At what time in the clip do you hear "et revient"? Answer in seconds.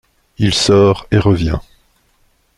1.11-1.59